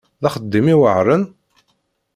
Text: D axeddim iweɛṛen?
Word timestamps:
D 0.21 0.23
axeddim 0.27 0.67
iweɛṛen? 0.73 1.23